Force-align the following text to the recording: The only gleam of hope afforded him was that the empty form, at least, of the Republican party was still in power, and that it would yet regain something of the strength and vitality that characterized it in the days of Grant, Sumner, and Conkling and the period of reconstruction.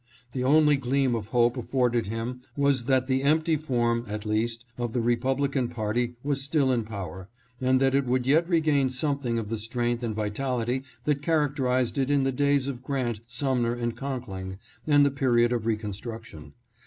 The 0.33 0.43
only 0.43 0.77
gleam 0.77 1.13
of 1.13 1.27
hope 1.27 1.55
afforded 1.57 2.07
him 2.07 2.41
was 2.57 2.85
that 2.85 3.05
the 3.05 3.21
empty 3.21 3.55
form, 3.55 4.03
at 4.07 4.25
least, 4.25 4.65
of 4.75 4.93
the 4.93 4.99
Republican 4.99 5.67
party 5.67 6.15
was 6.23 6.41
still 6.41 6.71
in 6.71 6.85
power, 6.85 7.29
and 7.61 7.79
that 7.79 7.93
it 7.93 8.07
would 8.07 8.25
yet 8.25 8.49
regain 8.49 8.89
something 8.89 9.37
of 9.37 9.49
the 9.49 9.59
strength 9.59 10.01
and 10.01 10.15
vitality 10.15 10.81
that 11.03 11.21
characterized 11.21 11.99
it 11.99 12.09
in 12.09 12.23
the 12.23 12.31
days 12.31 12.67
of 12.67 12.81
Grant, 12.81 13.19
Sumner, 13.27 13.75
and 13.75 13.95
Conkling 13.95 14.57
and 14.87 15.05
the 15.05 15.11
period 15.11 15.53
of 15.53 15.67
reconstruction. 15.67 16.53